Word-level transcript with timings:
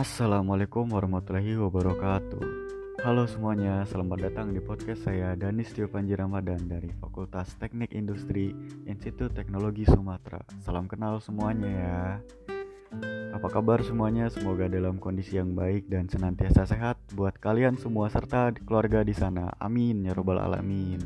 Assalamualaikum 0.00 0.96
warahmatullahi 0.96 1.60
wabarakatuh 1.60 2.40
Halo 3.04 3.28
semuanya, 3.28 3.84
selamat 3.84 4.32
datang 4.32 4.48
di 4.56 4.56
podcast 4.56 5.04
saya 5.04 5.36
Danis 5.36 5.76
Tio 5.76 5.92
Panji 5.92 6.16
Ramadan 6.16 6.56
dari 6.64 6.88
Fakultas 6.96 7.52
Teknik 7.60 7.92
Industri 7.92 8.48
Institut 8.88 9.36
Teknologi 9.36 9.84
Sumatera 9.84 10.40
Salam 10.64 10.88
kenal 10.88 11.20
semuanya 11.20 11.68
ya 11.68 12.00
Apa 13.36 13.52
kabar 13.52 13.84
semuanya? 13.84 14.32
Semoga 14.32 14.72
dalam 14.72 14.96
kondisi 14.96 15.36
yang 15.36 15.52
baik 15.52 15.92
dan 15.92 16.08
senantiasa 16.08 16.64
sehat 16.64 16.96
buat 17.12 17.36
kalian 17.36 17.76
semua 17.76 18.08
serta 18.08 18.56
keluarga 18.56 19.04
di 19.04 19.12
sana. 19.12 19.52
Amin 19.60 20.08
ya 20.08 20.16
robbal 20.16 20.40
alamin. 20.40 21.04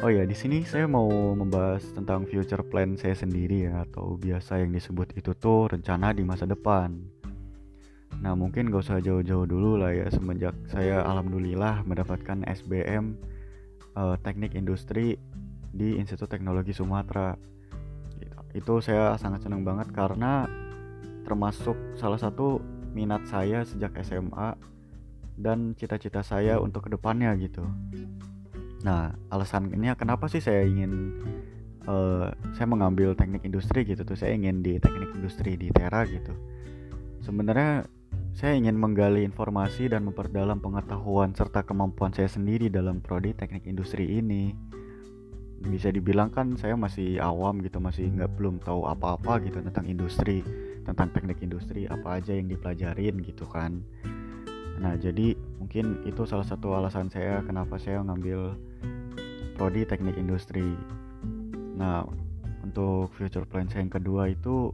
Oh 0.00 0.10
ya, 0.10 0.26
di 0.26 0.34
sini 0.34 0.64
saya 0.66 0.88
mau 0.90 1.06
membahas 1.36 1.84
tentang 1.94 2.26
future 2.26 2.66
plan 2.66 2.98
saya 2.98 3.14
sendiri 3.14 3.70
ya 3.70 3.86
atau 3.86 4.18
biasa 4.18 4.58
yang 4.58 4.74
disebut 4.74 5.14
itu 5.14 5.30
tuh 5.38 5.70
rencana 5.70 6.10
di 6.10 6.26
masa 6.26 6.42
depan. 6.42 7.21
Nah 8.22 8.38
mungkin 8.38 8.70
gak 8.70 8.86
usah 8.86 9.02
jauh-jauh 9.02 9.50
dulu 9.50 9.82
lah 9.82 9.90
ya 9.90 10.06
semenjak 10.14 10.54
saya 10.70 11.02
alhamdulillah 11.02 11.82
mendapatkan 11.82 12.46
SBM 12.46 13.18
uh, 13.98 14.14
eh, 14.14 14.16
Teknik 14.22 14.54
Industri 14.54 15.18
di 15.74 15.98
Institut 15.98 16.30
Teknologi 16.30 16.70
Sumatera. 16.70 17.34
Itu 18.52 18.78
saya 18.84 19.18
sangat 19.18 19.48
senang 19.48 19.66
banget 19.66 19.90
karena 19.90 20.46
termasuk 21.26 21.74
salah 21.98 22.20
satu 22.20 22.62
minat 22.92 23.24
saya 23.26 23.64
sejak 23.64 23.96
SMA 24.04 24.54
dan 25.40 25.72
cita-cita 25.74 26.20
saya 26.20 26.60
untuk 26.60 26.86
ke 26.86 26.90
depannya 26.92 27.32
gitu. 27.40 27.64
Nah 28.84 29.16
alasan 29.32 29.72
ini 29.72 29.88
kenapa 29.96 30.28
sih 30.28 30.44
saya 30.44 30.68
ingin 30.68 31.16
uh, 31.88 32.28
saya 32.52 32.68
mengambil 32.68 33.16
teknik 33.16 33.42
industri 33.48 33.88
gitu 33.88 34.04
tuh 34.04 34.14
saya 34.14 34.36
ingin 34.36 34.60
di 34.60 34.76
teknik 34.76 35.10
industri 35.16 35.56
di 35.56 35.72
Tera 35.72 36.04
gitu. 36.04 36.36
Sebenarnya 37.24 37.88
saya 38.32 38.56
ingin 38.56 38.80
menggali 38.80 39.28
informasi 39.28 39.92
dan 39.92 40.08
memperdalam 40.08 40.56
pengetahuan 40.56 41.36
serta 41.36 41.68
kemampuan 41.68 42.16
saya 42.16 42.32
sendiri 42.32 42.72
dalam 42.72 43.04
prodi 43.04 43.36
teknik 43.36 43.68
industri 43.68 44.08
ini. 44.08 44.56
Bisa 45.62 45.92
dibilang 45.92 46.32
kan 46.32 46.56
saya 46.56 46.74
masih 46.74 47.20
awam 47.22 47.60
gitu, 47.62 47.78
masih 47.78 48.08
nggak 48.08 48.32
belum 48.34 48.58
tahu 48.64 48.88
apa-apa 48.88 49.38
gitu 49.46 49.62
tentang 49.62 49.86
industri, 49.86 50.40
tentang 50.82 51.12
teknik 51.12 51.38
industri, 51.44 51.86
apa 51.86 52.18
aja 52.18 52.34
yang 52.34 52.48
dipelajarin 52.50 53.20
gitu 53.20 53.44
kan. 53.46 53.84
Nah 54.80 54.96
jadi 54.96 55.36
mungkin 55.60 56.02
itu 56.08 56.24
salah 56.24 56.48
satu 56.48 56.72
alasan 56.72 57.12
saya 57.12 57.44
kenapa 57.44 57.76
saya 57.78 58.00
ngambil 58.00 58.56
prodi 59.54 59.84
teknik 59.84 60.16
industri. 60.16 60.66
Nah 61.76 62.08
untuk 62.64 63.12
future 63.14 63.44
plan 63.44 63.68
saya 63.68 63.84
yang 63.84 63.92
kedua 63.92 64.32
itu 64.32 64.72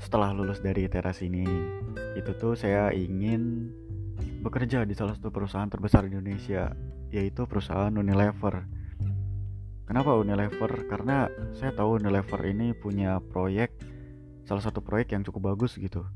setelah 0.00 0.32
lulus 0.32 0.64
dari 0.64 0.88
teras 0.88 1.20
ini 1.20 1.44
itu 2.16 2.32
tuh 2.40 2.56
saya 2.56 2.88
ingin 2.90 3.68
bekerja 4.40 4.88
di 4.88 4.96
salah 4.96 5.12
satu 5.12 5.28
perusahaan 5.28 5.68
terbesar 5.68 6.08
di 6.08 6.16
Indonesia 6.16 6.72
yaitu 7.12 7.44
perusahaan 7.44 7.92
Unilever. 7.92 8.64
Kenapa 9.84 10.16
Unilever? 10.16 10.88
Karena 10.88 11.28
saya 11.52 11.76
tahu 11.76 12.00
Unilever 12.00 12.40
ini 12.48 12.72
punya 12.72 13.20
proyek 13.20 13.76
salah 14.48 14.64
satu 14.64 14.80
proyek 14.80 15.12
yang 15.12 15.22
cukup 15.22 15.52
bagus 15.54 15.76
gitu 15.76 16.08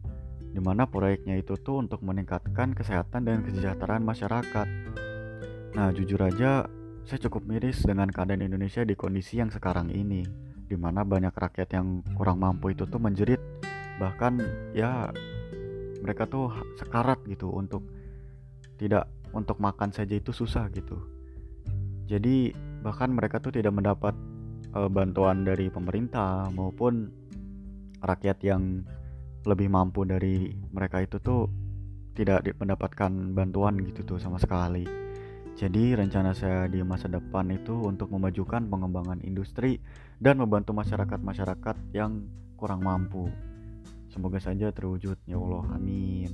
di 0.55 0.62
mana 0.62 0.86
proyeknya 0.86 1.34
itu 1.34 1.58
tuh 1.58 1.82
untuk 1.82 2.00
meningkatkan 2.06 2.72
kesehatan 2.78 3.27
dan 3.27 3.42
kesejahteraan 3.42 4.06
masyarakat. 4.06 4.66
Nah 5.74 5.90
jujur 5.90 6.22
aja 6.22 6.70
saya 7.05 7.18
cukup 7.28 7.44
miris 7.44 7.84
dengan 7.84 8.08
keadaan 8.08 8.40
Indonesia 8.40 8.80
di 8.86 8.96
kondisi 8.96 9.42
yang 9.42 9.50
sekarang 9.50 9.90
ini 9.92 10.24
di 10.64 10.77
mana 10.78 11.05
banyak 11.05 11.34
rakyat 11.34 11.68
yang 11.77 12.00
kurang 12.16 12.40
mampu 12.40 12.72
itu 12.72 12.88
tuh 12.88 13.02
menjerit 13.02 13.42
bahkan 13.98 14.42
ya 14.75 15.11
mereka 16.05 16.29
tuh 16.29 16.52
sekarat 16.77 17.23
gitu 17.24 17.48
untuk 17.48 17.86
tidak 18.77 19.08
untuk 19.33 19.58
makan 19.58 19.91
saja 19.91 20.14
itu 20.14 20.30
susah 20.30 20.68
gitu. 20.74 21.01
Jadi 22.05 22.52
bahkan 22.85 23.08
mereka 23.08 23.41
tuh 23.41 23.57
tidak 23.57 23.73
mendapat 23.73 24.13
e, 24.77 24.80
bantuan 24.92 25.48
dari 25.48 25.73
pemerintah 25.73 26.52
maupun 26.52 27.08
rakyat 28.05 28.39
yang 28.45 28.85
lebih 29.48 29.73
mampu 29.73 30.05
dari 30.05 30.52
mereka 30.68 31.01
itu 31.01 31.17
tuh 31.20 31.48
tidak 32.13 32.45
mendapatkan 32.61 33.11
bantuan 33.33 33.80
gitu 33.80 34.05
tuh 34.05 34.18
sama 34.20 34.36
sekali. 34.36 34.85
Jadi 35.55 35.95
rencana 35.95 36.35
saya 36.35 36.67
di 36.67 36.83
masa 36.83 37.07
depan 37.07 37.47
itu 37.55 37.73
untuk 37.79 38.11
memajukan 38.11 38.67
pengembangan 38.67 39.23
industri 39.23 39.79
dan 40.18 40.42
membantu 40.42 40.74
masyarakat-masyarakat 40.74 41.95
yang 41.95 42.27
kurang 42.58 42.83
mampu 42.83 43.30
Semoga 44.14 44.39
saja 44.39 44.70
terwujud 44.70 45.19
ya 45.27 45.35
Allah 45.35 45.67
amin. 45.75 46.30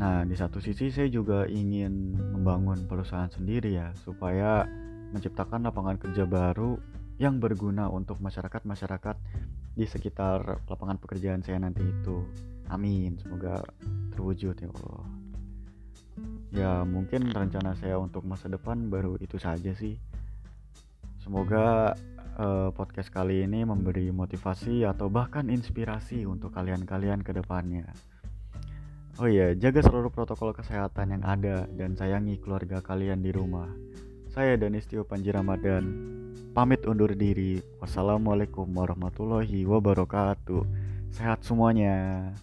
Nah 0.00 0.24
di 0.24 0.32
satu 0.32 0.56
sisi 0.64 0.88
saya 0.88 1.12
juga 1.12 1.44
ingin 1.44 2.16
membangun 2.16 2.88
perusahaan 2.88 3.28
sendiri 3.28 3.76
ya 3.76 3.92
Supaya 4.00 4.64
menciptakan 5.12 5.68
lapangan 5.68 6.00
kerja 6.00 6.24
baru 6.24 6.80
yang 7.20 7.38
berguna 7.38 7.92
untuk 7.92 8.18
masyarakat-masyarakat 8.18 9.16
di 9.76 9.84
sekitar 9.84 10.64
lapangan 10.66 10.96
pekerjaan 10.96 11.44
saya 11.44 11.60
nanti 11.60 11.84
itu. 11.84 12.24
Amin 12.72 13.20
semoga 13.20 13.60
terwujud 14.16 14.56
ya 14.56 14.72
Allah. 14.72 15.04
Ya 16.54 16.72
mungkin 16.88 17.28
rencana 17.28 17.76
saya 17.76 18.00
untuk 18.00 18.24
masa 18.24 18.48
depan 18.48 18.88
baru 18.88 19.20
itu 19.20 19.36
saja 19.36 19.76
sih. 19.76 20.00
Semoga 21.20 21.92
uh, 22.38 22.70
podcast 22.74 23.10
kali 23.10 23.46
ini 23.46 23.62
memberi 23.62 24.10
motivasi 24.10 24.82
atau 24.86 25.10
bahkan 25.10 25.46
inspirasi 25.50 26.26
untuk 26.26 26.54
kalian-kalian 26.54 27.22
ke 27.22 27.34
depannya. 27.34 27.86
Oh 29.22 29.30
iya, 29.30 29.54
jaga 29.54 29.78
seluruh 29.78 30.10
protokol 30.10 30.50
kesehatan 30.50 31.14
yang 31.14 31.22
ada 31.22 31.70
dan 31.70 31.94
sayangi 31.94 32.42
keluarga 32.42 32.82
kalian 32.82 33.22
di 33.22 33.30
rumah. 33.30 33.70
Saya 34.34 34.58
Danistio 34.58 35.06
Panji 35.06 35.30
Ramadan, 35.30 35.86
pamit 36.50 36.82
undur 36.82 37.14
diri. 37.14 37.62
Wassalamualaikum 37.78 38.66
warahmatullahi 38.66 39.62
wabarakatuh. 39.62 40.66
Sehat 41.14 41.46
semuanya. 41.46 42.34